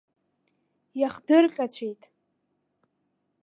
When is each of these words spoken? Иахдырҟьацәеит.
Иахдырҟьацәеит. 0.99 2.01